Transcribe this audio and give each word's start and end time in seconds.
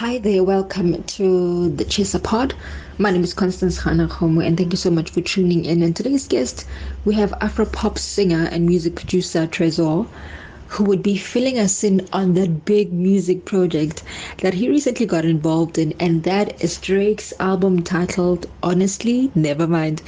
Hi 0.00 0.16
there, 0.16 0.42
welcome 0.42 1.02
to 1.02 1.68
the 1.68 1.84
Chaser 1.84 2.18
Pod. 2.18 2.54
My 2.96 3.10
name 3.10 3.22
is 3.22 3.34
Constance 3.34 3.76
Homo, 3.76 4.40
and 4.40 4.56
thank 4.56 4.72
you 4.72 4.78
so 4.78 4.90
much 4.90 5.10
for 5.10 5.20
tuning 5.20 5.66
in. 5.66 5.82
And 5.82 5.94
today's 5.94 6.26
guest, 6.26 6.64
we 7.04 7.12
have 7.16 7.34
Afro 7.42 7.66
pop 7.66 7.98
singer 7.98 8.48
and 8.50 8.64
music 8.64 8.94
producer 8.94 9.46
Tresor, 9.46 10.08
who 10.68 10.84
would 10.84 11.02
be 11.02 11.18
filling 11.18 11.58
us 11.58 11.84
in 11.84 12.08
on 12.14 12.32
that 12.32 12.64
big 12.64 12.94
music 12.94 13.44
project 13.44 14.02
that 14.38 14.54
he 14.54 14.70
recently 14.70 15.04
got 15.04 15.26
involved 15.26 15.76
in, 15.76 15.92
and 16.00 16.22
that 16.22 16.64
is 16.64 16.78
Drake's 16.78 17.34
album 17.38 17.82
titled 17.82 18.46
Honestly 18.62 19.28
Nevermind. 19.36 20.00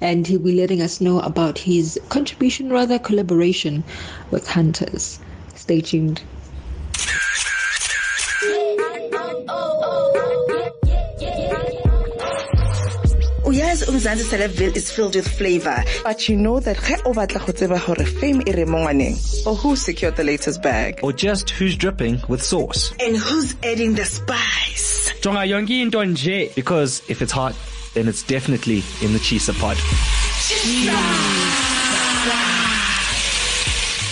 And 0.00 0.28
he'll 0.28 0.38
be 0.38 0.60
letting 0.60 0.80
us 0.80 1.00
know 1.00 1.18
about 1.22 1.58
his 1.58 1.98
contribution, 2.08 2.70
rather 2.70 3.00
collaboration 3.00 3.82
with 4.30 4.46
Hunters. 4.46 5.18
Stay 5.56 5.80
tuned. 5.80 6.22
Uyazi 13.44 13.84
umzansi 13.84 14.24
celebville 14.24 14.76
is 14.76 14.92
filled 14.92 15.14
with 15.16 15.28
flavor 15.28 15.84
but 16.04 16.28
you 16.28 16.36
know 16.36 16.60
that 16.60 16.76
ge 16.76 16.94
o 17.04 17.12
batla 17.12 17.40
go 17.40 18.04
fame 18.04 18.42
e 18.46 18.52
re 18.52 18.64
mo 18.64 18.78
ngwaneng 18.78 19.16
or 19.46 19.56
who 19.56 19.76
secured 19.76 20.14
the 20.16 20.24
latest 20.24 20.62
bag 20.62 21.00
or 21.02 21.12
just 21.12 21.50
who's 21.50 21.76
dripping 21.76 22.20
with 22.28 22.42
sauce 22.42 22.92
and 23.00 23.16
who's 23.16 23.54
adding 23.64 23.94
the 23.94 24.04
spice 24.04 25.12
because 26.54 27.02
if 27.08 27.22
it's 27.22 27.32
hot 27.32 27.54
then 27.94 28.06
it's 28.06 28.22
definitely 28.22 28.82
in 29.02 29.12
the 29.12 29.18
chisa 29.18 29.52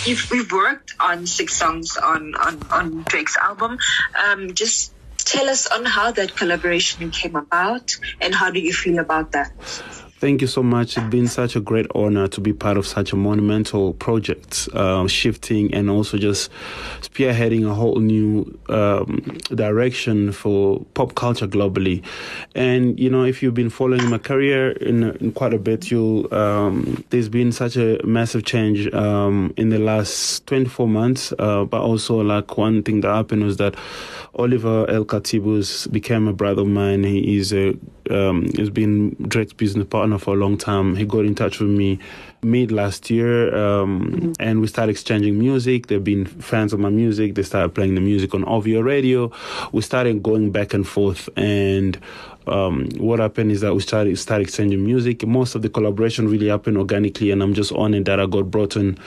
You've, 0.05 0.31
we've 0.31 0.51
worked 0.51 0.95
on 0.99 1.27
six 1.27 1.55
songs 1.55 1.97
on, 1.97 2.33
on, 2.35 2.59
on 2.71 3.03
Drake's 3.03 3.37
album. 3.37 3.77
Um, 4.17 4.53
just 4.55 4.91
tell 5.31 5.49
us 5.49 5.67
on 5.67 5.85
how 5.85 6.11
that 6.11 6.35
collaboration 6.35 7.11
came 7.11 7.35
about 7.35 7.91
and 8.21 8.33
how 8.35 8.51
do 8.51 8.59
you 8.59 8.73
feel 8.73 8.99
about 8.99 9.31
that? 9.33 9.51
Thank 10.19 10.41
you 10.41 10.47
so 10.47 10.61
much. 10.61 10.97
It's 10.97 11.07
been 11.07 11.29
such 11.29 11.55
a 11.55 11.61
great 11.61 11.87
honor 11.95 12.27
to 12.27 12.41
be 12.41 12.51
part 12.51 12.75
of 12.75 12.85
such 12.85 13.13
a 13.13 13.15
monumental 13.15 13.93
project, 13.93 14.67
uh, 14.73 15.07
shifting 15.07 15.73
and 15.73 15.89
also 15.89 16.17
just 16.17 16.51
spearheading 16.99 17.65
a 17.65 17.73
whole 17.73 17.99
new 17.99 18.59
um, 18.67 19.37
direction 19.55 20.33
for 20.33 20.83
pop 20.93 21.15
culture 21.15 21.47
globally. 21.47 22.03
And 22.53 22.99
you 22.99 23.09
know, 23.09 23.23
if 23.23 23.41
you've 23.41 23.53
been 23.53 23.69
following 23.69 24.09
my 24.09 24.17
career 24.17 24.71
in, 24.71 25.03
in 25.21 25.31
quite 25.31 25.53
a 25.53 25.57
bit, 25.57 25.89
you 25.89 26.27
um, 26.33 27.01
there's 27.11 27.29
been 27.29 27.53
such 27.53 27.77
a 27.77 28.05
massive 28.05 28.43
change 28.43 28.93
um, 28.93 29.53
in 29.55 29.69
the 29.69 29.79
last 29.79 30.45
24 30.47 30.85
months. 30.85 31.31
Uh, 31.39 31.63
but 31.63 31.79
also, 31.79 32.19
like 32.19 32.57
one 32.57 32.83
thing 32.83 32.99
that 33.01 33.15
happened 33.15 33.45
was 33.45 33.55
that 33.55 33.73
Oliver 34.35 34.89
El 34.89 35.05
Khatibus 35.05 35.89
became 35.89 36.27
a 36.27 36.33
brother 36.33 36.63
of 36.63 36.67
mine. 36.67 37.05
He 37.05 37.37
is 37.37 37.53
a 37.53 37.73
um, 38.09 38.49
he's 38.55 38.69
been 38.69 39.15
Drake's 39.27 39.53
business 39.53 39.87
partner 39.87 40.08
for 40.17 40.33
a 40.33 40.37
long 40.37 40.57
time. 40.57 40.95
He 40.95 41.05
got 41.05 41.25
in 41.25 41.35
touch 41.35 41.59
with 41.59 41.69
me 41.69 41.99
mid 42.41 42.71
last 42.71 43.09
year, 43.09 43.55
um, 43.55 44.01
mm-hmm. 44.01 44.31
and 44.39 44.61
we 44.61 44.67
started 44.67 44.91
exchanging 44.91 45.37
music. 45.37 45.87
They've 45.87 46.03
been 46.03 46.25
fans 46.25 46.73
of 46.73 46.79
my 46.79 46.89
music. 46.89 47.35
They 47.35 47.43
started 47.43 47.75
playing 47.75 47.95
the 47.95 48.01
music 48.01 48.33
on 48.33 48.45
OVO 48.45 48.81
radio. 48.81 49.31
We 49.71 49.81
started 49.81 50.23
going 50.23 50.51
back 50.51 50.73
and 50.73 50.87
forth, 50.87 51.29
and 51.35 51.99
um, 52.47 52.89
what 52.97 53.19
happened 53.19 53.51
is 53.51 53.61
that 53.61 53.73
we 53.73 53.81
started 53.81 54.17
started 54.17 54.43
exchanging 54.43 54.83
music. 54.83 55.25
Most 55.25 55.55
of 55.55 55.61
the 55.61 55.69
collaboration 55.69 56.27
really 56.27 56.47
happened 56.47 56.77
organically, 56.77 57.31
and 57.31 57.43
I'm 57.43 57.53
just 57.53 57.71
honored 57.71 58.05
that 58.05 58.19
I 58.19 58.25
got 58.25 58.49
brought 58.49 58.75
in 58.75 58.97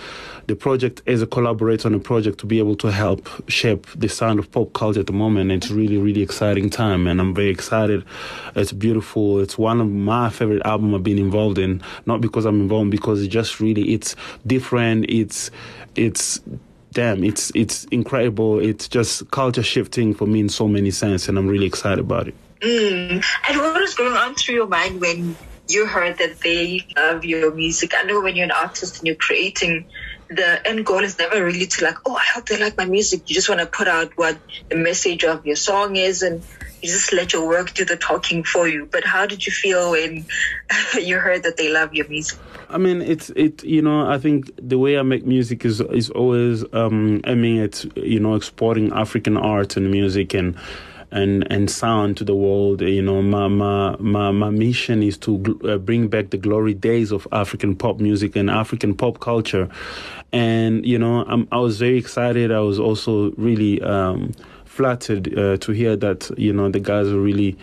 the 0.46 0.56
project 0.56 1.02
as 1.06 1.22
a 1.22 1.26
collaborator 1.26 1.88
on 1.88 1.94
a 1.94 1.98
project 1.98 2.38
to 2.40 2.46
be 2.46 2.58
able 2.58 2.76
to 2.76 2.90
help 2.90 3.28
shape 3.48 3.86
the 3.94 4.08
sound 4.08 4.38
of 4.38 4.50
pop 4.50 4.72
culture 4.72 5.00
at 5.00 5.06
the 5.06 5.12
moment. 5.12 5.52
It's 5.52 5.70
really, 5.70 5.98
really 5.98 6.22
exciting 6.22 6.70
time, 6.70 7.06
and 7.06 7.20
I'm 7.20 7.34
very 7.34 7.50
excited. 7.50 8.04
It's 8.54 8.72
beautiful. 8.72 9.40
It's 9.40 9.56
one 9.56 9.80
of 9.80 9.88
my 9.88 10.30
favorite 10.30 10.62
albums 10.64 10.94
I've 10.94 11.02
been 11.02 11.18
involved 11.18 11.58
in. 11.58 11.82
Not 12.06 12.20
because 12.20 12.44
I'm 12.44 12.60
involved, 12.60 12.90
because 12.90 13.21
it's 13.22 13.32
just 13.32 13.60
really 13.60 13.94
it's 13.94 14.16
different. 14.46 15.06
It's 15.08 15.50
it's 15.94 16.40
damn, 16.92 17.24
it's 17.24 17.50
it's 17.54 17.84
incredible. 17.86 18.58
It's 18.58 18.88
just 18.88 19.30
culture 19.30 19.62
shifting 19.62 20.14
for 20.14 20.26
me 20.26 20.40
in 20.40 20.48
so 20.48 20.68
many 20.68 20.90
sense, 20.90 21.28
and 21.28 21.38
I'm 21.38 21.46
really 21.46 21.66
excited 21.66 22.00
about 22.00 22.28
it. 22.28 22.34
Mm. 22.60 23.24
And 23.48 23.58
what 23.58 23.80
was 23.80 23.94
going 23.94 24.16
on 24.16 24.34
through 24.34 24.54
your 24.54 24.68
mind 24.68 25.00
when 25.00 25.36
you 25.68 25.86
heard 25.86 26.18
that 26.18 26.40
they 26.40 26.86
love 26.96 27.24
your 27.24 27.52
music? 27.52 27.92
I 27.96 28.04
know 28.04 28.20
when 28.20 28.36
you're 28.36 28.44
an 28.44 28.52
artist 28.52 28.98
and 28.98 29.06
you're 29.06 29.16
creating, 29.16 29.86
the 30.28 30.66
end 30.66 30.86
goal 30.86 31.00
is 31.00 31.18
never 31.18 31.44
really 31.44 31.66
to 31.66 31.84
like, 31.84 31.96
oh, 32.06 32.14
I 32.14 32.24
hope 32.34 32.46
they 32.46 32.58
like 32.58 32.76
my 32.76 32.84
music. 32.84 33.28
You 33.28 33.34
just 33.34 33.48
want 33.48 33.60
to 33.60 33.66
put 33.66 33.88
out 33.88 34.12
what 34.16 34.38
the 34.68 34.76
message 34.76 35.24
of 35.24 35.44
your 35.44 35.56
song 35.56 35.96
is 35.96 36.22
and 36.22 36.42
you 36.82 36.88
just 36.88 37.12
let 37.12 37.32
your 37.32 37.46
work 37.46 37.74
do 37.74 37.84
the 37.84 37.96
talking 37.96 38.42
for 38.42 38.66
you. 38.68 38.88
But 38.90 39.04
how 39.04 39.24
did 39.24 39.46
you 39.46 39.52
feel 39.52 39.92
when 39.92 40.26
you 41.00 41.18
heard 41.18 41.44
that 41.44 41.56
they 41.56 41.72
love 41.72 41.94
your 41.94 42.08
music? 42.08 42.38
I 42.68 42.78
mean, 42.78 43.02
it's 43.02 43.30
it. 43.30 43.62
You 43.62 43.82
know, 43.82 44.10
I 44.10 44.18
think 44.18 44.50
the 44.56 44.78
way 44.78 44.98
I 44.98 45.02
make 45.02 45.24
music 45.24 45.64
is 45.64 45.80
is 45.80 46.10
always 46.10 46.64
um, 46.72 47.20
aiming 47.26 47.60
at 47.60 47.84
you 47.96 48.18
know 48.18 48.34
exporting 48.34 48.92
African 48.92 49.36
art 49.36 49.76
and 49.76 49.90
music 49.90 50.34
and 50.34 50.56
and 51.12 51.46
and 51.52 51.70
sound 51.70 52.16
to 52.16 52.24
the 52.24 52.34
world. 52.34 52.80
You 52.80 53.02
know, 53.02 53.22
my 53.22 53.46
my 53.46 53.96
my, 53.98 54.30
my 54.32 54.50
mission 54.50 55.02
is 55.02 55.16
to 55.18 55.38
gl- 55.38 55.74
uh, 55.74 55.78
bring 55.78 56.08
back 56.08 56.30
the 56.30 56.38
glory 56.38 56.74
days 56.74 57.12
of 57.12 57.28
African 57.30 57.76
pop 57.76 58.00
music 58.00 58.34
and 58.34 58.50
African 58.50 58.94
pop 58.94 59.20
culture. 59.20 59.68
And 60.32 60.84
you 60.84 60.98
know, 60.98 61.24
I'm, 61.26 61.46
i 61.52 61.58
was 61.58 61.78
very 61.78 61.98
excited. 61.98 62.50
I 62.50 62.60
was 62.60 62.78
also 62.78 63.32
really 63.32 63.80
um, 63.82 64.32
flattered 64.72 65.38
uh, 65.38 65.56
to 65.58 65.72
hear 65.72 65.96
that 65.96 66.30
you 66.38 66.52
know 66.52 66.70
the 66.70 66.80
guys 66.80 67.08
really 67.10 67.56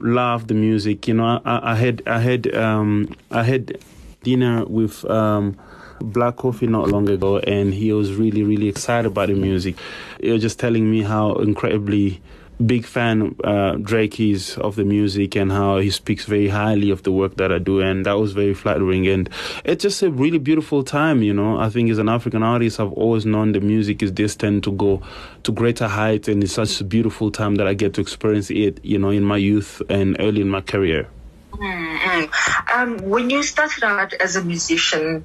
love 0.00 0.48
the 0.48 0.54
music. 0.54 1.06
You 1.06 1.14
know, 1.14 1.40
I, 1.44 1.72
I 1.72 1.74
had 1.74 2.02
I 2.06 2.18
had 2.18 2.54
um, 2.54 3.14
I 3.30 3.42
had 3.42 3.78
dinner 4.22 4.64
with. 4.64 5.04
Um, 5.04 5.58
Black 6.00 6.36
Coffee 6.36 6.68
not 6.68 6.86
long 6.86 7.08
ago, 7.08 7.38
and 7.38 7.74
he 7.74 7.92
was 7.92 8.14
really, 8.14 8.44
really 8.44 8.68
excited 8.68 9.08
about 9.08 9.26
the 9.26 9.34
music. 9.34 9.74
He 10.20 10.30
was 10.30 10.40
just 10.40 10.60
telling 10.60 10.88
me 10.88 11.02
how 11.02 11.34
incredibly 11.34 12.20
big 12.64 12.84
fan 12.84 13.36
uh, 13.44 13.72
Drake 13.76 14.18
is 14.20 14.56
of 14.58 14.76
the 14.76 14.84
music 14.84 15.36
and 15.36 15.52
how 15.52 15.78
he 15.78 15.90
speaks 15.90 16.24
very 16.24 16.48
highly 16.48 16.90
of 16.90 17.02
the 17.02 17.12
work 17.12 17.36
that 17.36 17.52
I 17.52 17.58
do, 17.58 17.80
and 17.80 18.04
that 18.06 18.18
was 18.18 18.32
very 18.32 18.54
flattering. 18.54 19.06
And 19.06 19.28
it's 19.64 19.82
just 19.82 20.02
a 20.02 20.10
really 20.10 20.38
beautiful 20.38 20.82
time, 20.82 21.22
you 21.22 21.32
know. 21.32 21.58
I 21.58 21.70
think 21.70 21.90
as 21.90 21.98
an 21.98 22.08
African 22.08 22.42
artist, 22.42 22.80
I've 22.80 22.92
always 22.92 23.24
known 23.24 23.52
the 23.52 23.60
music 23.60 24.02
is 24.02 24.10
destined 24.10 24.64
to 24.64 24.72
go 24.72 25.02
to 25.44 25.52
greater 25.52 25.88
heights, 25.88 26.28
and 26.28 26.42
it's 26.42 26.54
such 26.54 26.80
a 26.80 26.84
beautiful 26.84 27.30
time 27.30 27.56
that 27.56 27.66
I 27.66 27.74
get 27.74 27.94
to 27.94 28.00
experience 28.00 28.50
it, 28.50 28.84
you 28.84 28.98
know, 28.98 29.10
in 29.10 29.22
my 29.22 29.36
youth 29.36 29.80
and 29.88 30.16
early 30.18 30.40
in 30.40 30.48
my 30.48 30.60
career. 30.60 31.08
Mm-hmm. 31.52 32.78
Um, 32.78 32.98
when 32.98 33.30
you 33.30 33.42
started 33.42 33.82
out 33.82 34.12
as 34.14 34.36
a 34.36 34.44
musician, 34.44 35.24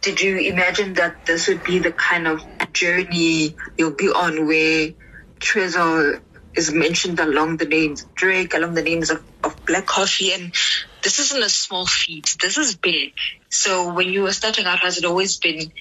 did 0.00 0.20
you 0.20 0.38
imagine 0.38 0.94
that 0.94 1.26
this 1.26 1.46
would 1.48 1.62
be 1.62 1.78
the 1.78 1.92
kind 1.92 2.26
of 2.26 2.42
journey 2.72 3.54
you'll 3.76 3.92
be 3.92 4.08
on 4.08 4.46
where 4.46 4.90
Tresor 5.38 6.20
is 6.56 6.72
mentioned 6.72 7.20
along 7.20 7.58
the 7.58 7.66
names 7.66 8.06
Drake, 8.16 8.54
along 8.54 8.74
the 8.74 8.82
names 8.82 9.10
of, 9.10 9.24
of 9.44 9.56
Black 9.66 9.86
Coffee. 9.86 10.32
And 10.32 10.54
this 11.02 11.18
isn't 11.18 11.42
a 11.42 11.50
small 11.50 11.86
feat. 11.86 12.30
This 12.42 12.58
is 12.58 12.76
big. 12.76 13.12
So 13.50 13.92
when 13.94 14.10
you 14.10 14.22
were 14.22 14.32
starting 14.32 14.66
out, 14.66 14.80
has 14.80 14.98
it 14.98 15.04
always 15.04 15.38
been, 15.38 15.72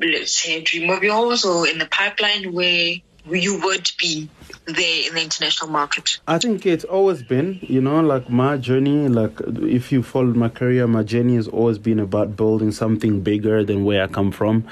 let's 0.00 0.42
say, 0.42 0.56
a 0.58 0.62
dream 0.62 0.90
of 0.90 1.02
yours 1.02 1.44
or 1.44 1.68
in 1.68 1.78
the 1.78 1.86
pipeline 1.86 2.52
where 2.52 2.94
you 3.30 3.60
would 3.62 3.90
be 3.98 4.28
there 4.66 5.08
in 5.08 5.14
the 5.14 5.22
international 5.22 5.70
market? 5.70 6.18
I 6.26 6.38
think 6.38 6.66
it's 6.66 6.84
always 6.84 7.22
been, 7.22 7.58
you 7.62 7.80
know, 7.80 8.00
like 8.00 8.28
my 8.28 8.56
journey, 8.56 9.08
like 9.08 9.32
if 9.62 9.90
you 9.92 10.02
followed 10.02 10.36
my 10.36 10.48
career, 10.48 10.86
my 10.86 11.02
journey 11.02 11.36
has 11.36 11.48
always 11.48 11.78
been 11.78 11.98
about 11.98 12.36
building 12.36 12.72
something 12.72 13.20
bigger 13.20 13.64
than 13.64 13.84
where 13.84 14.02
I 14.04 14.06
come 14.06 14.30
from. 14.30 14.66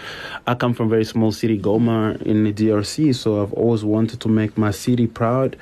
I 0.46 0.54
come 0.54 0.74
from 0.74 0.88
very 0.88 1.04
small 1.04 1.32
city, 1.32 1.58
Goma, 1.58 2.20
in 2.22 2.44
the 2.44 2.52
DRC, 2.52 3.14
so 3.14 3.42
I've 3.42 3.52
always 3.52 3.84
wanted 3.84 4.20
to 4.20 4.28
make 4.28 4.58
my 4.58 4.70
city 4.70 5.06
proud. 5.06 5.56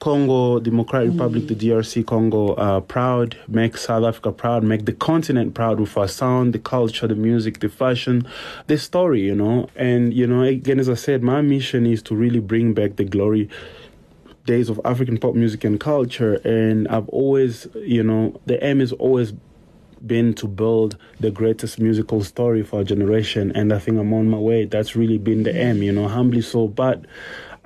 Congo, 0.00 0.60
Democratic 0.60 1.10
Republic, 1.10 1.48
the 1.48 1.54
DRC 1.56 2.06
Congo 2.06 2.54
uh, 2.54 2.80
proud, 2.80 3.36
make 3.48 3.76
South 3.76 4.04
Africa 4.04 4.30
proud, 4.30 4.62
make 4.62 4.84
the 4.84 4.92
continent 4.92 5.54
proud 5.54 5.80
with 5.80 5.96
our 5.96 6.06
sound, 6.06 6.52
the 6.52 6.58
culture, 6.58 7.08
the 7.08 7.16
music, 7.16 7.58
the 7.58 7.68
fashion, 7.68 8.26
the 8.68 8.78
story, 8.78 9.22
you 9.22 9.34
know. 9.34 9.68
And, 9.74 10.14
you 10.14 10.26
know, 10.26 10.42
again, 10.42 10.78
as 10.78 10.88
I 10.88 10.94
said, 10.94 11.22
my 11.22 11.40
mission 11.40 11.84
is 11.84 12.00
to 12.04 12.14
really 12.14 12.38
bring 12.38 12.74
back 12.74 12.94
the 12.96 13.04
glory 13.04 13.48
days 14.44 14.70
of 14.70 14.80
African 14.84 15.18
pop 15.18 15.34
music 15.34 15.64
and 15.64 15.80
culture. 15.80 16.34
And 16.44 16.86
I've 16.88 17.08
always, 17.08 17.66
you 17.74 18.04
know, 18.04 18.40
the 18.46 18.64
aim 18.64 18.80
is 18.80 18.92
always 18.92 19.32
been 20.06 20.32
to 20.32 20.46
build 20.46 20.96
the 21.18 21.30
greatest 21.30 21.80
musical 21.80 22.22
story 22.22 22.62
for 22.62 22.76
our 22.76 22.84
generation 22.84 23.50
and 23.56 23.72
I 23.72 23.80
think 23.80 23.98
I'm 23.98 24.12
on 24.12 24.30
my 24.30 24.38
way. 24.38 24.64
That's 24.64 24.94
really 24.94 25.18
been 25.18 25.42
the 25.42 25.54
aim, 25.54 25.82
you 25.82 25.90
know, 25.90 26.06
humbly 26.06 26.40
so. 26.40 26.68
But 26.68 27.04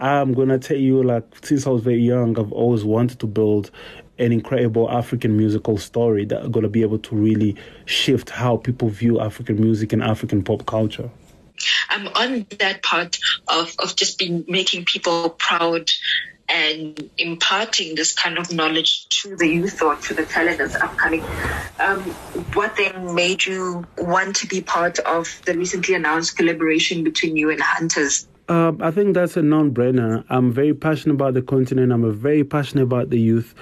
I'm 0.03 0.35
gonna 0.35 0.59
tell 0.59 0.77
you, 0.77 1.01
like 1.01 1.25
since 1.45 1.65
I 1.65 1.71
was 1.71 1.81
very 1.83 2.03
young, 2.03 2.37
I've 2.37 2.51
always 2.51 2.83
wanted 2.83 3.21
to 3.21 3.27
build 3.29 3.71
an 4.19 4.33
incredible 4.33 4.91
African 4.91 5.37
musical 5.37 5.79
story 5.79 6.25
that 6.25 6.45
are 6.45 6.49
gonna 6.49 6.69
be 6.69 6.83
able 6.83 6.99
to 6.99 7.15
really 7.15 7.57
shift 7.85 8.29
how 8.29 8.57
people 8.57 8.89
view 8.89 9.21
African 9.21 9.61
music 9.61 9.93
and 9.93 10.03
African 10.03 10.43
pop 10.43 10.67
culture. 10.67 11.09
I'm 11.89 12.09
on 12.09 12.47
that 12.59 12.83
part 12.83 13.17
of, 13.47 13.77
of 13.79 13.95
just 13.95 14.19
being 14.19 14.45
making 14.49 14.87
people 14.87 15.31
proud 15.31 15.89
and 16.49 17.09
imparting 17.17 17.95
this 17.95 18.13
kind 18.13 18.39
of 18.39 18.53
knowledge 18.53 19.09
to 19.09 19.37
the 19.37 19.47
youth 19.47 19.81
or 19.81 19.95
to 19.95 20.15
the 20.15 20.27
talent 20.27 20.59
that's 20.59 20.75
upcoming. 20.75 21.23
Um, 21.79 22.01
what 22.55 22.77
then 22.77 23.15
made 23.15 23.47
you 23.47 23.85
want 23.99 24.35
to 24.37 24.49
be 24.49 24.63
part 24.63 24.99
of 24.99 25.41
the 25.47 25.57
recently 25.57 25.95
announced 25.95 26.37
collaboration 26.37 27.05
between 27.05 27.37
you 27.37 27.51
and 27.51 27.61
Hunters? 27.61 28.27
Um, 28.49 28.83
I 28.83 28.91
think 28.91 29.15
that's 29.15 29.37
a 29.37 29.43
non-brainer. 29.43 30.25
I'm 30.29 30.53
very 30.53 30.75
passionate 30.75 31.15
about 31.15 31.35
the 31.35 31.43
continent. 31.43 31.93
I'm 31.93 32.13
very 32.13 32.45
passionate 32.45 32.83
about 32.83 33.11
the 33.11 33.19
youth, 33.19 33.55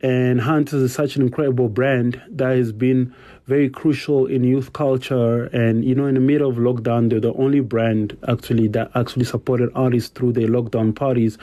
and 0.00 0.40
Hunters 0.40 0.82
is 0.82 0.94
such 0.94 1.16
an 1.16 1.22
incredible 1.22 1.68
brand 1.68 2.20
that 2.30 2.56
has 2.56 2.72
been 2.72 3.14
very 3.50 3.68
crucial 3.68 4.26
in 4.26 4.44
youth 4.44 4.72
culture. 4.72 5.46
And, 5.46 5.84
you 5.84 5.96
know, 5.96 6.06
in 6.06 6.14
the 6.14 6.20
middle 6.20 6.48
of 6.48 6.56
lockdown, 6.56 7.10
they're 7.10 7.18
the 7.18 7.34
only 7.34 7.58
brand 7.58 8.16
actually 8.28 8.68
that 8.68 8.92
actually 8.94 9.24
supported 9.24 9.70
artists 9.74 10.08
through 10.10 10.34
their 10.34 10.46
lockdown 10.46 10.94
parties 10.94 11.36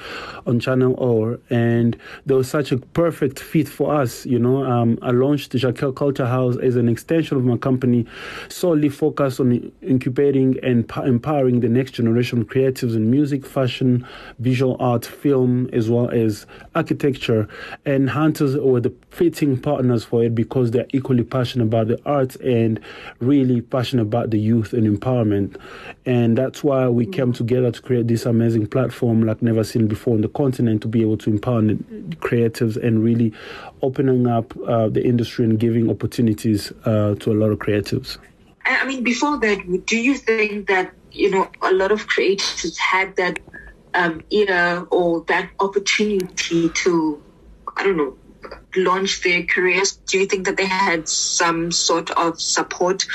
on 0.45 0.61
Channel 0.61 0.95
O. 0.97 1.37
And 1.49 1.97
they 2.25 2.33
were 2.33 2.45
such 2.45 2.71
a 2.71 2.77
perfect 2.77 3.39
fit 3.41 3.67
for 3.67 3.93
us, 3.93 4.25
you 4.25 4.39
know. 4.39 4.63
Um, 4.63 4.97
I 5.01 5.11
launched 5.11 5.51
the 5.51 5.57
Jaquel 5.57 5.93
Culture 5.93 6.25
House 6.25 6.55
as 6.57 6.77
an 6.77 6.87
extension 6.87 7.35
of 7.35 7.43
my 7.43 7.57
company, 7.57 8.05
solely 8.47 8.87
focused 8.87 9.41
on 9.41 9.69
incubating 9.81 10.57
and 10.63 10.89
empowering 11.03 11.59
the 11.59 11.67
next 11.67 11.91
generation 11.91 12.39
of 12.39 12.47
creatives 12.47 12.95
in 12.95 13.11
music, 13.11 13.45
fashion, 13.45 14.07
visual 14.39 14.77
art, 14.79 15.05
film, 15.05 15.69
as 15.73 15.89
well 15.89 16.09
as 16.11 16.45
architecture. 16.73 17.49
And 17.85 18.09
Hunters 18.09 18.55
were 18.55 18.79
the 18.79 18.93
fitting 19.09 19.59
partners 19.59 20.05
for 20.05 20.23
it 20.23 20.33
because 20.33 20.71
they're 20.71 20.87
equally 20.93 21.25
passionate 21.25 21.65
about 21.65 21.89
the 21.89 21.96
arts 22.05 22.35
and 22.37 22.79
really 23.19 23.61
passionate 23.61 24.03
about 24.03 24.29
the 24.29 24.39
youth 24.39 24.73
and 24.73 24.85
empowerment. 24.87 25.57
And 26.05 26.37
that's 26.37 26.63
why 26.63 26.87
we 26.87 27.05
came 27.05 27.33
together 27.33 27.71
to 27.71 27.81
create 27.81 28.07
this 28.07 28.25
amazing 28.25 28.67
platform 28.67 29.23
like 29.23 29.41
never 29.41 29.63
seen 29.63 29.87
before 29.87 30.15
on 30.15 30.21
the 30.21 30.29
continent 30.29 30.81
to 30.83 30.87
be 30.87 31.01
able 31.01 31.17
to 31.17 31.29
empower 31.29 31.61
the 31.61 31.75
creatives 32.17 32.81
and 32.81 33.03
really 33.03 33.33
opening 33.81 34.27
up 34.27 34.55
uh, 34.67 34.89
the 34.89 35.03
industry 35.03 35.45
and 35.45 35.59
giving 35.59 35.89
opportunities 35.89 36.71
uh, 36.85 37.15
to 37.15 37.31
a 37.31 37.35
lot 37.35 37.51
of 37.51 37.59
creatives. 37.59 38.17
I 38.65 38.85
mean, 38.85 39.03
before 39.03 39.39
that, 39.39 39.85
do 39.85 39.97
you 39.97 40.15
think 40.15 40.67
that, 40.67 40.93
you 41.11 41.31
know, 41.31 41.49
a 41.61 41.71
lot 41.71 41.91
of 41.91 42.07
creatives 42.07 42.77
had 42.77 43.15
that 43.15 43.39
um, 43.93 44.21
era 44.29 44.85
or 44.91 45.21
that 45.27 45.49
opportunity 45.59 46.69
to, 46.69 47.23
I 47.77 47.83
don't 47.83 47.97
know, 47.97 48.17
launch 48.75 49.23
their 49.23 49.43
careers? 49.43 49.93
Do 50.07 50.19
you 50.19 50.25
think 50.25 50.45
that 50.45 50.57
they 50.57 50.65
had 50.65 51.07
some 51.07 51.71
sort 51.71 52.11
of 52.11 52.39
support? 52.39 53.05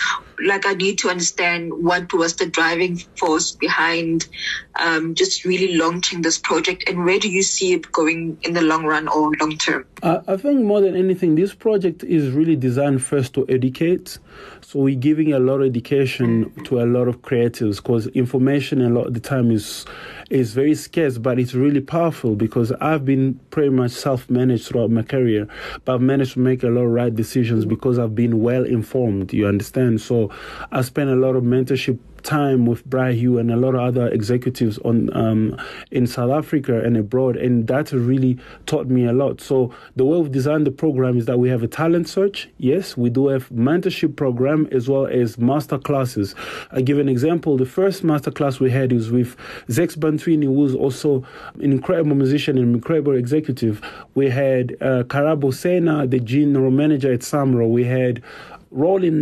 Like, 0.44 0.66
I 0.66 0.74
need 0.74 0.98
to 0.98 1.08
understand 1.08 1.72
what 1.72 2.12
was 2.12 2.36
the 2.36 2.46
driving 2.46 2.96
force 2.96 3.52
behind 3.52 4.26
um, 4.74 5.14
just 5.14 5.44
really 5.44 5.76
launching 5.76 6.22
this 6.22 6.38
project, 6.38 6.88
and 6.88 7.04
where 7.04 7.18
do 7.18 7.28
you 7.28 7.42
see 7.42 7.74
it 7.74 7.92
going 7.92 8.38
in 8.42 8.52
the 8.54 8.62
long 8.62 8.84
run 8.84 9.08
or 9.08 9.30
long 9.40 9.56
term? 9.56 9.86
Uh, 10.02 10.20
I 10.26 10.36
think 10.36 10.62
more 10.62 10.80
than 10.80 10.96
anything, 10.96 11.36
this 11.36 11.54
project 11.54 12.02
is 12.02 12.30
really 12.30 12.56
designed 12.56 13.04
first 13.04 13.34
to 13.34 13.46
educate. 13.48 14.18
So 14.62 14.80
we're 14.80 14.98
giving 14.98 15.32
a 15.32 15.38
lot 15.38 15.60
of 15.60 15.66
education 15.66 16.50
to 16.64 16.80
a 16.80 16.86
lot 16.86 17.06
of 17.06 17.22
creatives 17.22 17.76
because 17.76 18.06
information 18.08 18.80
a 18.80 18.88
lot 18.88 19.06
of 19.06 19.14
the 19.14 19.20
time 19.20 19.50
is 19.50 19.84
is 20.32 20.54
very 20.54 20.74
scarce, 20.74 21.18
but 21.18 21.38
it's 21.38 21.52
really 21.52 21.80
powerful 21.80 22.34
because 22.34 22.72
I've 22.72 23.04
been 23.04 23.38
pretty 23.50 23.68
much 23.68 23.90
self-managed 23.90 24.66
throughout 24.66 24.90
my 24.90 25.02
career, 25.02 25.46
but 25.84 25.94
I've 25.94 26.00
managed 26.00 26.32
to 26.34 26.38
make 26.38 26.62
a 26.62 26.68
lot 26.68 26.82
of 26.82 26.90
right 26.90 27.14
decisions 27.14 27.66
because 27.66 27.98
I've 27.98 28.14
been 28.14 28.40
well 28.40 28.64
informed. 28.64 29.32
You 29.34 29.46
understand? 29.46 30.00
So 30.00 30.30
I 30.70 30.80
spent 30.80 31.10
a 31.10 31.16
lot 31.16 31.36
of 31.36 31.44
mentorship 31.44 31.98
time 32.22 32.66
with 32.66 32.84
Brian 32.86 33.16
Hugh 33.16 33.38
and 33.38 33.50
a 33.50 33.56
lot 33.56 33.74
of 33.74 33.80
other 33.80 34.08
executives 34.08 34.78
on 34.78 35.14
um, 35.16 35.56
in 35.90 36.06
South 36.06 36.30
Africa 36.30 36.80
and 36.80 36.96
abroad, 36.96 37.36
and 37.36 37.66
that 37.68 37.92
really 37.92 38.38
taught 38.66 38.86
me 38.86 39.04
a 39.04 39.12
lot. 39.12 39.40
So 39.40 39.74
the 39.96 40.04
way 40.04 40.18
we've 40.18 40.32
designed 40.32 40.66
the 40.66 40.70
program 40.70 41.18
is 41.18 41.26
that 41.26 41.38
we 41.38 41.48
have 41.48 41.62
a 41.62 41.68
talent 41.68 42.08
search. 42.08 42.48
Yes, 42.58 42.96
we 42.96 43.10
do 43.10 43.28
have 43.28 43.48
mentorship 43.50 44.16
program 44.16 44.68
as 44.72 44.88
well 44.88 45.06
as 45.06 45.38
master 45.38 45.78
classes. 45.78 46.34
I 46.70 46.82
give 46.82 46.98
an 46.98 47.08
example. 47.08 47.56
The 47.56 47.66
first 47.66 48.04
master 48.04 48.30
class 48.30 48.60
we 48.60 48.70
had 48.70 48.92
is 48.92 49.10
with 49.10 49.36
Zakes 49.68 49.96
Bantwini, 49.96 50.44
who's 50.44 50.74
also 50.74 51.24
an 51.54 51.72
incredible 51.72 52.14
musician 52.14 52.58
and 52.58 52.74
incredible 52.74 53.14
executive. 53.14 53.80
We 54.14 54.30
had 54.30 54.76
uh, 54.80 55.04
Karabo 55.04 55.52
Sena, 55.52 56.06
the 56.06 56.20
general 56.20 56.70
manager 56.70 57.12
at 57.12 57.20
Samro. 57.20 57.68
We 57.68 57.84
had 57.84 58.22
Roland 58.70 59.20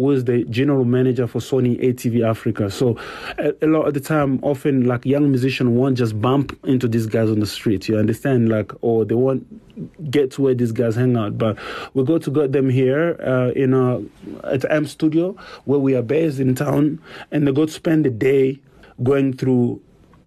Naika, 0.00 0.10
was 0.10 0.24
the 0.24 0.44
general 0.44 0.84
manager 0.84 1.26
for 1.26 1.40
Sony 1.40 1.78
ATV 1.82 2.26
Africa. 2.26 2.70
So 2.70 2.96
a, 3.38 3.52
a, 3.62 3.66
lot 3.66 3.86
of 3.86 3.94
the 3.94 4.00
time, 4.00 4.40
often 4.42 4.86
like 4.86 5.04
young 5.04 5.30
musicians 5.30 5.70
won't 5.70 5.98
just 5.98 6.20
bump 6.20 6.58
into 6.64 6.88
these 6.88 7.06
guys 7.06 7.28
on 7.28 7.40
the 7.40 7.46
street. 7.46 7.88
You 7.88 7.98
understand? 7.98 8.48
Like, 8.48 8.72
or 8.80 9.04
they 9.04 9.14
won't 9.14 10.10
get 10.10 10.30
to 10.32 10.42
where 10.42 10.54
these 10.54 10.72
guys 10.72 10.96
hang 10.96 11.16
out. 11.16 11.38
But 11.38 11.58
we 11.94 12.04
go 12.04 12.18
to 12.18 12.30
get 12.30 12.52
them 12.52 12.70
here 12.70 13.16
uh, 13.20 13.50
in 13.50 13.74
a 13.74 14.00
at 14.46 14.70
M 14.70 14.86
Studio 14.86 15.36
where 15.64 15.78
we 15.78 15.94
are 15.94 16.02
based 16.02 16.40
in 16.40 16.54
town, 16.54 17.00
and 17.30 17.46
they 17.46 17.52
go 17.52 17.66
to 17.66 17.72
spend 17.72 18.04
the 18.04 18.10
day 18.10 18.58
going 19.02 19.34
through 19.34 19.80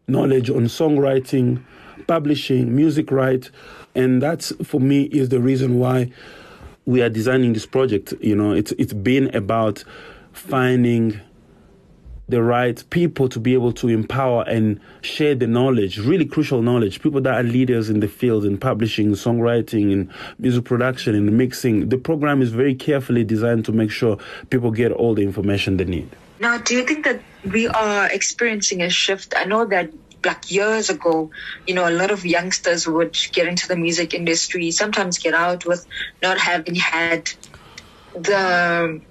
knowledge 0.07 0.49
on 0.49 0.65
songwriting, 0.65 1.63
publishing, 2.07 2.75
music 2.75 3.11
right, 3.11 3.49
and 3.95 4.21
that's 4.21 4.51
for 4.63 4.79
me 4.79 5.03
is 5.03 5.29
the 5.29 5.39
reason 5.39 5.79
why 5.79 6.11
we 6.85 7.01
are 7.01 7.09
designing 7.09 7.53
this 7.53 7.65
project, 7.65 8.13
you 8.19 8.35
know, 8.35 8.51
it's 8.51 8.71
it's 8.73 8.93
been 8.93 9.33
about 9.35 9.83
finding 10.31 11.19
the 12.29 12.41
right 12.41 12.83
people 12.89 13.27
to 13.27 13.39
be 13.39 13.53
able 13.53 13.73
to 13.73 13.89
empower 13.89 14.43
and 14.47 14.79
share 15.01 15.35
the 15.35 15.45
knowledge, 15.45 15.99
really 15.99 16.25
crucial 16.25 16.61
knowledge. 16.61 17.01
People 17.01 17.21
that 17.21 17.35
are 17.35 17.43
leaders 17.43 17.89
in 17.89 17.99
the 17.99 18.07
field 18.07 18.45
in 18.45 18.57
publishing, 18.57 19.11
songwriting, 19.11 19.91
and 19.91 20.09
music 20.39 20.63
production 20.63 21.15
and 21.15 21.37
mixing. 21.37 21.89
The 21.89 21.97
program 21.97 22.41
is 22.41 22.49
very 22.49 22.75
carefully 22.75 23.23
designed 23.23 23.65
to 23.65 23.71
make 23.71 23.91
sure 23.91 24.17
people 24.49 24.71
get 24.71 24.91
all 24.91 25.13
the 25.13 25.21
information 25.21 25.77
they 25.77 25.85
need. 25.85 26.09
Now, 26.39 26.57
do 26.57 26.75
you 26.75 26.85
think 26.85 27.05
that 27.05 27.21
we 27.51 27.67
are 27.67 28.07
experiencing 28.11 28.81
a 28.81 28.89
shift? 28.89 29.33
I 29.37 29.43
know 29.43 29.65
that 29.65 29.91
like 30.25 30.49
years 30.51 30.89
ago, 30.89 31.31
you 31.65 31.73
know, 31.75 31.87
a 31.87 31.91
lot 31.91 32.11
of 32.11 32.25
youngsters 32.25 32.87
would 32.87 33.15
get 33.33 33.47
into 33.47 33.67
the 33.67 33.75
music 33.75 34.13
industry, 34.13 34.71
sometimes 34.71 35.19
get 35.19 35.33
out 35.33 35.65
with 35.65 35.85
not 36.21 36.37
having 36.37 36.75
had 36.75 37.29
the 38.15 39.01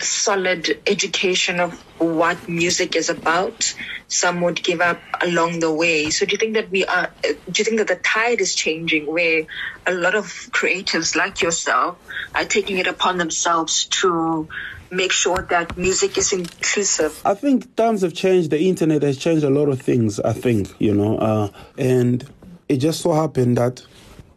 solid 0.00 0.82
education 0.86 1.60
of 1.60 1.82
what 1.98 2.48
music 2.48 2.96
is 2.96 3.08
about. 3.08 3.64
Some 4.08 4.40
would 4.42 4.62
give 4.62 4.80
up 4.80 5.04
along 5.22 5.60
the 5.60 5.72
way. 5.72 6.10
So 6.10 6.26
do 6.26 6.32
you 6.32 6.38
think 6.38 6.54
that 6.54 6.70
we 6.70 6.84
are, 6.84 7.14
do 7.22 7.58
you 7.58 7.64
think 7.64 7.78
that 7.78 7.88
the 7.88 7.96
tide 8.04 8.40
is 8.40 8.54
changing 8.54 9.06
where 9.06 9.44
a 9.86 9.92
lot 9.92 10.14
of 10.14 10.26
creatives 10.50 11.16
like 11.16 11.42
yourself 11.42 11.98
are 12.34 12.44
taking 12.44 12.78
it 12.78 12.86
upon 12.86 13.18
themselves 13.18 13.88
to 14.02 14.48
make 14.90 15.12
sure 15.12 15.46
that 15.50 15.76
music 15.76 16.18
is 16.18 16.32
inclusive? 16.32 17.20
I 17.24 17.34
think 17.34 17.74
times 17.76 18.02
have 18.02 18.14
changed. 18.14 18.50
The 18.50 18.60
internet 18.60 19.02
has 19.02 19.18
changed 19.18 19.44
a 19.44 19.50
lot 19.50 19.68
of 19.68 19.80
things, 19.80 20.20
I 20.20 20.32
think, 20.32 20.74
you 20.78 20.94
know, 20.94 21.18
uh, 21.18 21.48
and 21.78 22.28
it 22.68 22.78
just 22.78 23.00
so 23.00 23.12
happened 23.12 23.56
that 23.58 23.82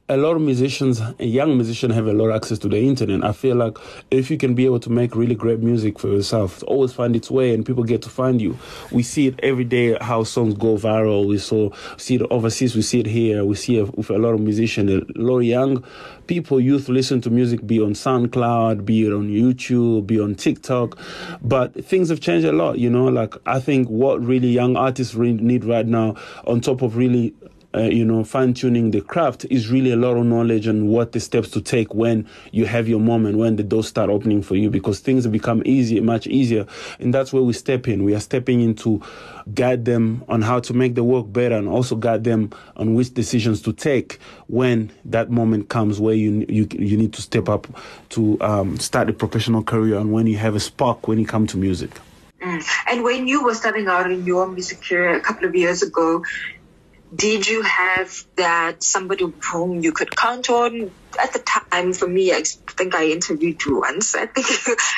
a 0.09 0.17
lot 0.17 0.35
of 0.35 0.41
musicians, 0.41 1.01
young 1.19 1.55
musicians, 1.55 1.93
have 1.93 2.07
a 2.07 2.13
lot 2.13 2.29
of 2.29 2.35
access 2.35 2.57
to 2.59 2.67
the 2.67 2.77
internet. 2.77 3.23
I 3.23 3.31
feel 3.31 3.55
like 3.55 3.77
if 4.09 4.31
you 4.31 4.37
can 4.37 4.55
be 4.55 4.65
able 4.65 4.79
to 4.79 4.89
make 4.89 5.15
really 5.15 5.35
great 5.35 5.59
music 5.59 5.99
for 5.99 6.07
yourself, 6.07 6.63
always 6.65 6.91
find 6.91 7.15
its 7.15 7.29
way, 7.29 7.53
and 7.53 7.63
people 7.63 7.83
get 7.83 8.01
to 8.01 8.09
find 8.09 8.41
you. 8.41 8.57
We 8.91 9.03
see 9.03 9.27
it 9.27 9.39
every 9.43 9.65
day 9.65 9.97
how 10.01 10.23
songs 10.23 10.55
go 10.55 10.77
viral. 10.77 11.27
We 11.27 11.37
saw 11.37 11.69
see 11.97 12.15
it 12.15 12.23
overseas. 12.31 12.75
We 12.75 12.81
see 12.81 13.01
it 13.01 13.05
here. 13.05 13.45
We 13.45 13.55
see 13.55 13.77
it 13.77 13.95
with 13.95 14.09
a 14.09 14.17
lot 14.17 14.33
of 14.33 14.41
musicians, 14.41 14.89
a 14.89 15.21
lot 15.21 15.37
of 15.37 15.43
young 15.43 15.83
people, 16.25 16.59
youth 16.59 16.89
listen 16.89 17.21
to 17.21 17.29
music, 17.29 17.65
be 17.65 17.79
on 17.79 17.93
SoundCloud, 17.93 18.85
be 18.85 19.05
it 19.05 19.13
on 19.13 19.29
YouTube, 19.29 20.07
be 20.07 20.19
on 20.19 20.35
TikTok. 20.35 20.97
But 21.41 21.85
things 21.85 22.09
have 22.09 22.19
changed 22.19 22.47
a 22.47 22.51
lot. 22.51 22.79
You 22.79 22.89
know, 22.89 23.05
like 23.05 23.35
I 23.45 23.59
think 23.59 23.87
what 23.89 24.23
really 24.23 24.49
young 24.49 24.75
artists 24.75 25.13
really 25.13 25.41
need 25.41 25.65
right 25.65 25.85
now, 25.85 26.15
on 26.47 26.61
top 26.61 26.81
of 26.81 26.97
really 26.97 27.33
uh, 27.75 27.81
you 27.81 28.03
know, 28.03 28.23
fine 28.23 28.53
tuning 28.53 28.91
the 28.91 29.01
craft 29.01 29.45
is 29.49 29.69
really 29.69 29.91
a 29.91 29.95
lot 29.95 30.17
of 30.17 30.25
knowledge 30.25 30.67
on 30.67 30.87
what 30.87 31.11
the 31.11 31.19
steps 31.19 31.49
to 31.51 31.61
take 31.61 31.93
when 31.93 32.27
you 32.51 32.65
have 32.65 32.87
your 32.87 32.99
moment, 32.99 33.37
when 33.37 33.57
the 33.57 33.63
doors 33.63 33.87
start 33.87 34.09
opening 34.09 34.41
for 34.41 34.55
you, 34.55 34.69
because 34.69 34.99
things 34.99 35.27
become 35.27 35.61
easier, 35.65 36.01
much 36.01 36.25
easier. 36.25 36.65
And 36.99 37.13
that's 37.13 37.31
where 37.31 37.43
we 37.43 37.53
step 37.53 37.87
in. 37.87 38.03
We 38.03 38.15
are 38.15 38.19
stepping 38.19 38.61
in 38.61 38.73
to 38.75 39.01
guide 39.53 39.85
them 39.85 40.23
on 40.27 40.41
how 40.41 40.59
to 40.61 40.73
make 40.73 40.95
the 40.95 41.03
work 41.03 41.31
better 41.31 41.55
and 41.55 41.67
also 41.67 41.95
guide 41.95 42.23
them 42.23 42.51
on 42.75 42.95
which 42.95 43.13
decisions 43.13 43.61
to 43.63 43.73
take 43.73 44.19
when 44.47 44.91
that 45.05 45.29
moment 45.29 45.69
comes 45.69 45.99
where 45.99 46.15
you, 46.15 46.45
you, 46.49 46.67
you 46.71 46.97
need 46.97 47.13
to 47.13 47.21
step 47.21 47.49
up 47.49 47.67
to 48.09 48.39
um, 48.41 48.79
start 48.79 49.09
a 49.09 49.13
professional 49.13 49.61
career 49.61 49.97
and 49.99 50.11
when 50.11 50.25
you 50.25 50.37
have 50.37 50.55
a 50.55 50.59
spark 50.59 51.07
when 51.07 51.19
you 51.19 51.25
come 51.25 51.45
to 51.45 51.57
music. 51.57 51.91
Mm. 52.41 52.65
And 52.87 53.03
when 53.03 53.27
you 53.27 53.43
were 53.43 53.53
starting 53.53 53.87
out 53.87 54.09
in 54.09 54.25
your 54.25 54.47
music 54.47 54.81
career 54.81 55.15
a 55.15 55.19
couple 55.19 55.47
of 55.47 55.55
years 55.55 55.83
ago, 55.83 56.23
did 57.15 57.47
you 57.47 57.61
have 57.63 58.11
that 58.37 58.83
somebody 58.83 59.25
whom 59.51 59.79
you 59.81 59.91
could 59.91 60.15
count 60.15 60.49
on? 60.49 60.91
At 61.21 61.33
the 61.33 61.39
time 61.39 61.93
for 61.93 62.07
me 62.07 62.31
i 62.31 62.43
think 62.77 62.95
i 62.95 63.07
interviewed 63.07 63.59
you 63.65 63.79
once. 63.79 64.15
I 64.15 64.27
think 64.27 64.47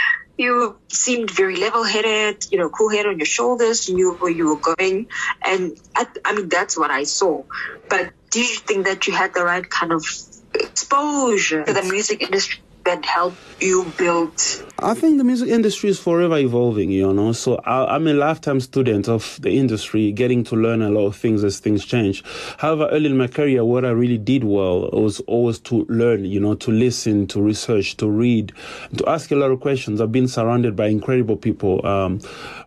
you 0.38 0.77
seemed 0.91 1.32
very 1.32 1.56
level-headed, 1.56 2.44
you 2.51 2.58
know, 2.58 2.70
cool 2.70 2.89
head 2.89 3.06
on 3.06 3.18
your 3.18 3.25
shoulders. 3.25 3.88
You 3.88 3.96
knew 3.96 4.18
where 4.20 4.32
you 4.32 4.48
were 4.48 4.75
going, 4.75 5.08
and 5.46 5.72
I, 5.96 6.06
I 6.25 6.36
mean 6.36 6.50
that's 6.50 6.77
what 6.77 6.91
I 6.91 7.03
saw. 7.03 7.44
But 7.89 8.12
do 8.32 8.39
you 8.39 8.58
think 8.68 8.86
that 8.86 9.08
you 9.08 9.13
had 9.13 9.34
the 9.34 9.44
right 9.44 9.68
kind 9.70 9.94
of 9.94 10.06
exposure 10.53 11.63
to 11.63 11.74
the 11.74 11.84
music 11.84 12.22
industry 12.22 12.60
that 12.84 13.06
help 13.06 13.36
you 13.60 13.86
build? 13.98 14.34
I 14.80 14.96
think 14.96 15.18
the 15.20 15.24
music 15.24 15.50
industry 15.50 15.90
is 15.92 16.00
forever 16.00 16.38
evolving, 16.38 16.90
you 16.90 17.14
know. 17.14 17.32
So 17.34 17.58
I, 17.58 17.96
am 17.96 18.08
a 18.08 18.14
lifetime 18.14 18.60
student 18.60 19.08
of 19.08 19.40
the 19.42 19.52
industry, 19.52 20.12
getting 20.12 20.44
to 20.46 20.56
learn 20.56 20.82
a 20.82 20.90
lot 20.90 21.06
of 21.06 21.16
things 21.16 21.44
as 21.44 21.60
things 21.60 21.86
change. 21.86 22.24
However, 22.58 22.90
early 22.92 23.08
in 23.08 23.18
my 23.18 23.28
career, 23.28 23.64
what 23.64 23.86
I 23.86 23.92
really 23.92 24.18
did 24.18 24.44
well 24.44 24.90
was 24.92 25.20
always 25.22 25.60
to 25.60 25.86
learn, 25.88 26.26
you 26.26 26.40
know, 26.40 26.56
to 26.56 26.72
listen, 26.72 27.28
to 27.28 27.42
research, 27.42 27.98
to 27.98 28.10
read, 28.10 28.54
to 28.98 29.08
ask 29.08 29.32
a 29.32 29.36
lot 29.36 29.52
of 29.52 29.60
questions. 29.60 30.02
I've 30.02 30.12
been 30.12 30.28
surrounded 30.28 30.76
by 30.76 30.88
incredible 30.88 31.38
people. 31.38 31.86
Um, 31.86 32.20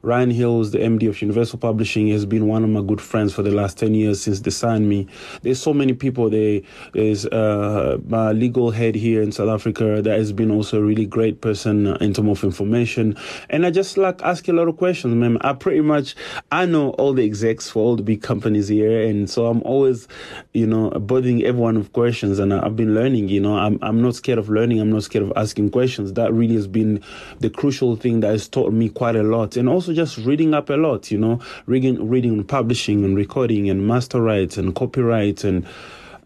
Ryan 0.02 0.30
Hills, 0.30 0.71
the 0.71 0.78
MD 0.78 1.09
of 1.09 1.21
Universal 1.21 1.59
Publishing, 1.59 2.09
has 2.09 2.25
been 2.25 2.47
one 2.47 2.62
of 2.62 2.71
my 2.71 2.83
good 2.83 3.00
friends 3.00 3.35
for 3.35 3.42
the 3.42 3.50
last 3.50 3.78
10 3.78 3.94
years 3.94 4.23
since 4.23 4.40
they 4.40 4.50
signed 4.50 4.88
me. 4.88 5.09
There's 5.42 5.61
so 5.61 5.75
many 5.75 5.94
people. 5.94 6.30
There, 6.30 6.61
There 6.92 7.02
is 7.02 7.26
uh, 7.26 7.99
my 8.06 8.33
legal 8.33 8.71
head 8.71 8.94
here 8.94 9.23
in 9.23 9.33
South 9.33 9.49
Africa 9.49 10.02
that 10.04 10.18
has 10.18 10.32
been 10.32 10.50
also 10.50 10.78
a 10.78 10.82
really 10.82 11.06
great 11.06 11.40
person 11.40 11.87
uh, 11.87 11.96
in 12.00 12.14
terms 12.14 12.38
of 12.38 12.44
information. 12.44 13.16
And 13.50 13.66
I 13.66 13.70
just 13.70 13.96
like 13.96 14.23
ask 14.23 14.46
a 14.49 14.52
lot 14.52 14.68
of 14.68 14.76
questions, 14.76 15.14
man. 15.14 15.38
I 15.40 15.52
pretty 15.52 15.80
much, 15.80 16.14
I 16.52 16.66
know 16.66 16.90
all 16.90 17.12
the 17.12 17.25
execs 17.25 17.68
for 17.68 17.80
all 17.80 17.96
the 17.96 18.02
big 18.02 18.23
companies 18.23 18.68
here. 18.68 19.02
And 19.02 19.28
so 19.28 19.46
I'm 19.46 19.62
always, 19.62 20.08
you 20.52 20.66
know, 20.66 20.90
bothering 20.90 21.44
everyone 21.44 21.78
with 21.78 21.92
questions. 21.92 22.38
And 22.38 22.54
I've 22.54 22.76
been 22.76 22.94
learning, 22.94 23.28
you 23.28 23.40
know, 23.40 23.56
I'm, 23.56 23.78
I'm 23.82 24.00
not 24.00 24.14
scared 24.14 24.38
of 24.38 24.49
learning. 24.49 24.80
I'm 24.80 24.90
not 24.90 25.02
scared 25.02 25.25
of 25.25 25.32
asking 25.37 25.70
questions. 25.70 26.12
That 26.14 26.32
really 26.32 26.54
has 26.54 26.66
been 26.66 27.02
the 27.40 27.50
crucial 27.50 27.96
thing 27.96 28.20
that 28.20 28.28
has 28.28 28.49
taught 28.49 28.73
me 28.73 28.88
quite 28.88 29.16
a 29.16 29.23
lot. 29.23 29.56
And 29.56 29.68
also 29.68 29.92
just 29.92 30.18
reading 30.18 30.54
up 30.54 30.70
a 30.70 30.75
lot, 30.75 31.11
you 31.11 31.18
know, 31.18 31.40
reading, 31.66 32.08
reading 32.08 32.44
publishing 32.44 33.04
and 33.04 33.16
recording 33.16 33.68
and 33.68 33.87
master 33.87 34.20
rights 34.20 34.56
and 34.56 34.75
copyright 34.75 35.44
and 35.44 35.66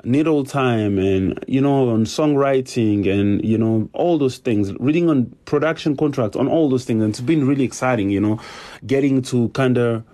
needle 0.04 0.44
time 0.44 0.98
and 0.98 1.44
you 1.48 1.60
know 1.60 1.88
on 1.90 2.04
songwriting 2.04 3.08
and 3.08 3.44
you 3.44 3.58
know 3.58 3.88
all 3.92 4.18
those 4.18 4.38
things 4.38 4.72
reading 4.80 5.10
on 5.10 5.26
production 5.44 5.96
contracts 5.96 6.36
on 6.36 6.48
all 6.48 6.68
those 6.68 6.84
things. 6.84 7.02
And 7.02 7.10
it's 7.10 7.20
been 7.20 7.46
really 7.46 7.64
exciting 7.64 8.10
you 8.10 8.20
know 8.20 8.40
getting 8.86 9.22
to 9.22 9.48
kind 9.50 9.78
of 9.78 10.04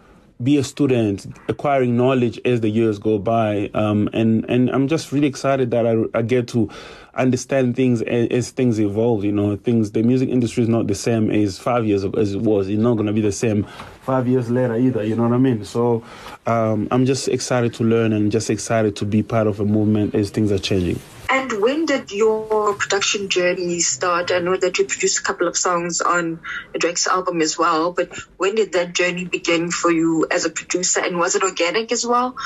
be 0.42 0.56
a 0.58 0.64
student, 0.64 1.26
acquiring 1.48 1.96
knowledge 1.96 2.40
as 2.44 2.60
the 2.60 2.68
years 2.68 2.98
go 2.98 3.18
by, 3.18 3.70
um, 3.74 4.08
and 4.12 4.44
and 4.48 4.68
I'm 4.70 4.88
just 4.88 5.12
really 5.12 5.28
excited 5.28 5.70
that 5.70 5.86
I, 5.86 6.02
I 6.12 6.22
get 6.22 6.48
to 6.48 6.68
understand 7.16 7.76
things 7.76 8.02
as, 8.02 8.28
as, 8.28 8.50
things 8.50 8.78
evolve. 8.78 9.24
You 9.24 9.32
know, 9.32 9.56
things 9.56 9.92
the 9.92 10.02
music 10.02 10.28
industry 10.28 10.62
is 10.62 10.68
not 10.68 10.86
the 10.86 10.94
same 10.94 11.30
as 11.30 11.58
five 11.58 11.86
years 11.86 12.04
as 12.04 12.34
it 12.34 12.40
was. 12.40 12.68
It's 12.68 12.80
not 12.80 12.94
going 12.94 13.06
to 13.06 13.12
be 13.12 13.20
the 13.20 13.32
same 13.32 13.64
five 14.02 14.28
years 14.28 14.50
later 14.50 14.76
either. 14.76 15.04
You 15.04 15.16
know 15.16 15.24
what 15.24 15.32
I 15.32 15.38
mean? 15.38 15.64
So 15.64 16.02
um, 16.46 16.88
I'm 16.90 17.06
just 17.06 17.28
excited 17.28 17.74
to 17.74 17.84
learn 17.84 18.12
and 18.12 18.30
just 18.30 18.50
excited 18.50 18.96
to 18.96 19.04
be 19.04 19.22
part 19.22 19.46
of 19.46 19.60
a 19.60 19.64
movement 19.64 20.14
as 20.14 20.30
things 20.30 20.52
are 20.52 20.58
changing. 20.58 21.00
And 21.30 21.50
when 21.62 21.83
did 21.98 22.10
your 22.10 22.74
production 22.74 23.28
journey 23.28 23.78
start? 23.78 24.32
I 24.32 24.40
know 24.40 24.56
that 24.56 24.78
you 24.78 24.84
produced 24.84 25.20
a 25.20 25.22
couple 25.22 25.46
of 25.46 25.56
songs 25.56 26.00
on 26.00 26.40
Drake's 26.76 27.06
album 27.06 27.40
as 27.40 27.56
well, 27.56 27.92
but 27.92 28.08
when 28.36 28.56
did 28.56 28.72
that 28.72 28.94
journey 28.94 29.24
begin 29.24 29.70
for 29.70 29.92
you 29.92 30.26
as 30.28 30.44
a 30.44 30.50
producer? 30.50 31.00
And 31.00 31.18
was 31.18 31.36
it 31.36 31.44
organic 31.44 31.92
as 31.92 32.04
well? 32.04 32.36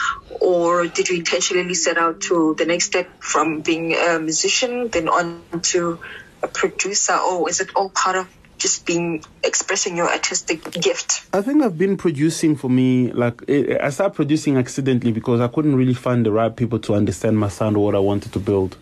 Or 0.41 0.87
did 0.87 1.09
you 1.09 1.17
intentionally 1.17 1.75
set 1.75 1.97
out 1.97 2.21
to 2.23 2.55
the 2.59 2.67
next 2.67 2.87
step 2.87 3.09
from 3.23 3.63
being 3.63 3.95
a 3.95 4.19
musician, 4.19 4.89
then 4.89 5.09
on 5.09 5.43
to 5.73 5.99
a 6.43 6.49
producer? 6.49 7.17
Or 7.17 7.49
is 7.49 7.61
it 7.61 7.71
all 7.75 7.89
part 7.89 8.17
of 8.17 8.29
just 8.59 8.85
being 8.85 9.25
expressing 9.45 9.97
your 9.97 10.11
artistic 10.11 10.71
gift? 10.73 11.23
I 11.33 11.41
think 11.41 11.63
I've 11.63 11.79
been 11.79 11.97
producing 11.97 12.55
for 12.55 12.69
me, 12.69 13.13
like, 13.13 13.41
eh, 13.49 13.65
eh, 13.69 13.79
I 13.81 13.89
started 13.89 14.15
producing 14.15 14.59
accidentally 14.59 15.13
because 15.13 15.41
I 15.41 15.49
couldn't 15.49 15.77
really 15.77 15.95
find 15.95 16.27
the 16.27 16.33
right 16.33 16.55
people 16.55 16.79
to 16.81 16.95
understand 16.95 17.39
my 17.39 17.49
sound 17.49 17.79
or 17.79 17.85
what 17.85 17.95
I 17.95 18.01
wanted 18.01 18.33
to 18.35 18.39
build. 18.41 18.77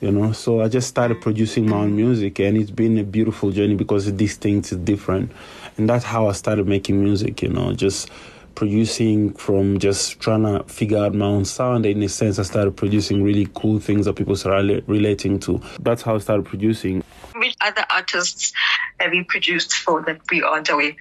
You 0.00 0.10
know, 0.10 0.32
so 0.32 0.62
I 0.62 0.68
just 0.68 0.88
started 0.88 1.20
producing 1.20 1.68
my 1.68 1.76
own 1.76 1.94
music, 1.94 2.38
and 2.38 2.56
it's 2.56 2.70
been 2.70 2.96
a 2.96 3.04
beautiful 3.04 3.50
journey 3.50 3.74
because 3.74 4.10
these 4.14 4.36
things 4.36 4.72
is 4.72 4.78
different, 4.78 5.30
and 5.76 5.88
that's 5.88 6.04
how 6.04 6.26
I 6.26 6.32
started 6.32 6.66
making 6.66 7.04
music. 7.04 7.42
You 7.42 7.50
know, 7.50 7.74
just 7.74 8.10
producing 8.54 9.32
from 9.34 9.78
just 9.78 10.18
trying 10.20 10.42
to 10.42 10.64
figure 10.64 10.98
out 10.98 11.14
my 11.14 11.26
own 11.26 11.44
sound. 11.44 11.84
In 11.84 12.02
a 12.02 12.08
sense, 12.08 12.38
I 12.38 12.44
started 12.44 12.76
producing 12.76 13.22
really 13.22 13.46
cool 13.54 13.78
things 13.78 14.06
that 14.06 14.14
people 14.14 14.36
started 14.36 14.84
relating 14.86 15.38
to. 15.40 15.60
That's 15.80 16.00
how 16.00 16.14
I 16.14 16.18
started 16.18 16.46
producing. 16.46 17.04
Which 17.34 17.54
other 17.60 17.84
artists 17.90 18.52
have 19.00 19.12
you 19.12 19.24
produced 19.24 19.74
for 19.74 20.02
that 20.02 20.20
we 20.30 20.42
are 20.42 20.62
doing? 20.62 20.96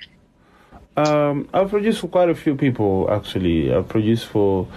Um, 0.97 1.47
I've 1.53 1.69
produced 1.69 2.01
for 2.01 2.09
quite 2.09 2.29
a 2.29 2.35
few 2.35 2.55
people 2.55 3.09
actually. 3.09 3.73
I've 3.73 3.87
produced 3.87 4.27
for 4.27 4.67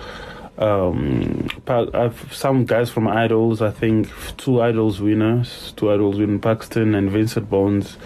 um, 0.58 1.48
some 2.30 2.64
guys 2.64 2.90
from 2.90 3.08
Idols. 3.08 3.62
I 3.62 3.70
think 3.70 4.10
two 4.36 4.60
Idols 4.60 5.00
winners, 5.00 5.72
two 5.76 5.90
Idols 5.90 6.18
winners, 6.18 6.40
Paxton 6.40 6.94
and 6.94 7.10
Vincent 7.10 7.48
Bones. 7.48 7.96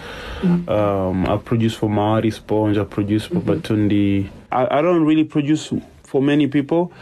Mm-hmm. 0.41 0.69
Um, 0.69 1.27
I've 1.27 1.43
produced 1.43 1.77
for 1.77 1.89
Maori 1.89 2.31
Sponge. 2.31 2.77
I've 2.77 2.89
produced 2.89 3.27
for 3.27 3.35
mm-hmm. 3.35 3.49
Batundi. 3.49 4.29
I, 4.51 4.79
I 4.79 4.81
don't 4.81 5.03
really 5.05 5.23
produce 5.23 5.73
for 6.03 6.21
many 6.21 6.47
people. 6.47 6.93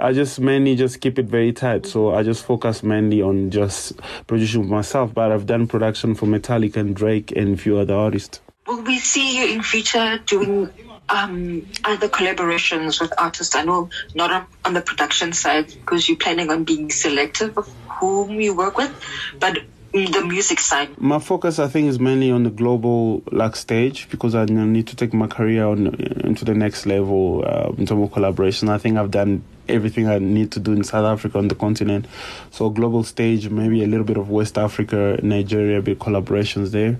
I 0.00 0.12
just 0.12 0.40
mainly 0.40 0.76
just 0.76 1.00
keep 1.00 1.18
it 1.18 1.26
very 1.26 1.52
tight. 1.52 1.86
So 1.86 2.14
I 2.14 2.22
just 2.22 2.44
focus 2.44 2.82
mainly 2.82 3.22
on 3.22 3.50
just 3.50 4.00
producing 4.26 4.68
myself. 4.68 5.14
But 5.14 5.32
I've 5.32 5.46
done 5.46 5.66
production 5.66 6.14
for 6.14 6.26
Metallica 6.26 6.76
and 6.76 6.94
Drake 6.94 7.32
and 7.32 7.54
a 7.54 7.56
few 7.56 7.78
other 7.78 7.94
artists. 7.94 8.40
Will 8.66 8.82
we 8.82 8.98
see 8.98 9.38
you 9.38 9.54
in 9.54 9.62
future 9.62 10.18
doing 10.26 10.70
um, 11.08 11.66
other 11.84 12.08
collaborations 12.08 13.00
with 13.00 13.12
artists? 13.18 13.54
I 13.54 13.64
know 13.64 13.90
not 14.14 14.48
on 14.64 14.74
the 14.74 14.80
production 14.80 15.32
side 15.32 15.66
because 15.66 16.08
you're 16.08 16.18
planning 16.18 16.50
on 16.50 16.64
being 16.64 16.90
selective 16.90 17.56
of 17.58 17.68
whom 17.88 18.40
you 18.40 18.54
work 18.54 18.76
with, 18.76 18.92
but 19.38 19.58
the 20.04 20.24
music 20.24 20.60
side? 20.60 20.98
My 21.00 21.18
focus, 21.18 21.58
I 21.58 21.68
think, 21.68 21.88
is 21.88 21.98
mainly 21.98 22.30
on 22.30 22.42
the 22.42 22.50
global 22.50 23.22
like 23.32 23.56
stage 23.56 24.08
because 24.10 24.34
I 24.34 24.44
need 24.44 24.86
to 24.88 24.96
take 24.96 25.14
my 25.14 25.26
career 25.26 25.64
on 25.66 25.86
into 26.24 26.44
the 26.44 26.54
next 26.54 26.86
level 26.86 27.44
uh, 27.46 27.70
in 27.78 27.86
terms 27.86 28.02
of 28.04 28.12
collaboration. 28.12 28.68
I 28.68 28.78
think 28.78 28.98
I've 28.98 29.10
done 29.10 29.42
everything 29.68 30.08
I 30.08 30.18
need 30.18 30.52
to 30.52 30.60
do 30.60 30.72
in 30.72 30.84
South 30.84 31.04
Africa 31.04 31.38
on 31.38 31.48
the 31.48 31.54
continent. 31.54 32.06
So 32.50 32.68
global 32.70 33.04
stage, 33.04 33.48
maybe 33.48 33.82
a 33.82 33.86
little 33.86 34.04
bit 34.04 34.16
of 34.16 34.28
West 34.30 34.58
Africa, 34.58 35.18
Nigeria, 35.22 35.80
big 35.80 35.98
collaborations 35.98 36.70
there. 36.70 36.98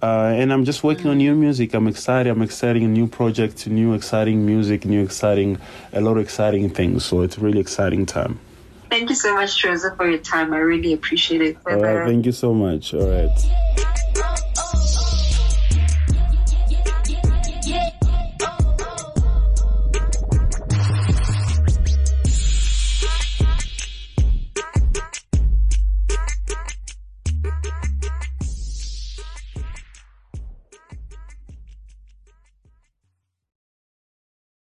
Uh, 0.00 0.32
and 0.36 0.52
I'm 0.52 0.64
just 0.64 0.84
working 0.84 1.08
on 1.08 1.18
new 1.18 1.34
music. 1.34 1.74
I'm 1.74 1.88
excited. 1.88 2.30
I'm 2.30 2.42
exciting 2.42 2.92
new 2.92 3.08
projects, 3.08 3.66
new 3.66 3.94
exciting 3.94 4.46
music, 4.46 4.84
new 4.84 5.02
exciting, 5.02 5.58
a 5.92 6.00
lot 6.00 6.12
of 6.12 6.18
exciting 6.18 6.70
things. 6.70 7.04
So 7.04 7.22
it's 7.22 7.36
a 7.36 7.40
really 7.40 7.58
exciting 7.58 8.06
time. 8.06 8.38
Thank 8.90 9.10
you 9.10 9.16
so 9.16 9.34
much, 9.34 9.60
Tresor, 9.60 9.96
for 9.96 10.08
your 10.08 10.18
time. 10.18 10.54
I 10.54 10.58
really 10.58 10.92
appreciate 10.92 11.42
it. 11.42 11.58
All 11.66 11.76
right, 11.76 12.06
thank 12.06 12.24
you 12.24 12.32
so 12.32 12.54
much. 12.54 12.94
All 12.94 13.08
right. 13.08 13.94